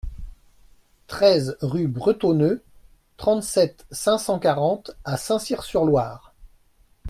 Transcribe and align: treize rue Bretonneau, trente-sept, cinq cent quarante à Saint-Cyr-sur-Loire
treize 1.05 1.57
rue 1.61 1.87
Bretonneau, 1.87 2.57
trente-sept, 3.17 3.85
cinq 3.91 4.17
cent 4.17 4.39
quarante 4.39 4.97
à 5.05 5.15
Saint-Cyr-sur-Loire 5.15 6.33